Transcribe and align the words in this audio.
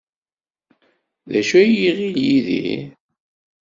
D 1.31 1.33
acu 1.39 1.55
ay 1.63 1.73
iɣil 1.89 2.15
Yidir? 2.25 2.87